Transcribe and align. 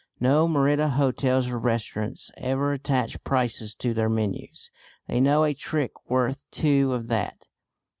No 0.19 0.47
Merida 0.47 0.89
hotels 0.89 1.51
or 1.51 1.59
restaurants 1.59 2.31
ever 2.35 2.71
attach 2.73 3.23
prices 3.23 3.75
to 3.75 3.93
their 3.93 4.09
menus. 4.09 4.71
They 5.07 5.19
know 5.19 5.43
a 5.43 5.53
trick 5.53 5.91
worth 6.09 6.43
two 6.49 6.93
of 6.93 7.07
that. 7.09 7.47